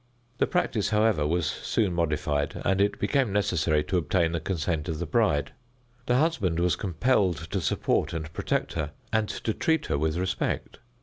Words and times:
The 0.39 0.47
practice, 0.47 0.89
however, 0.89 1.27
was 1.27 1.45
soon 1.45 1.93
modified, 1.93 2.59
and 2.65 2.81
it 2.81 2.97
became 2.97 3.31
necessary 3.31 3.83
to 3.83 3.97
obtain 3.99 4.31
the 4.31 4.39
consent 4.39 4.89
of 4.89 4.97
the 4.97 5.05
bride. 5.05 5.51
The 6.07 6.15
husband 6.17 6.59
was 6.59 6.75
compelled 6.75 7.37
to 7.51 7.61
support 7.61 8.11
and 8.11 8.33
protect 8.33 8.73
her, 8.73 8.93
and 9.13 9.29
to 9.29 9.53
treat 9.53 9.85
her 9.85 9.99
with 9.99 10.17
respect. 10.17 10.79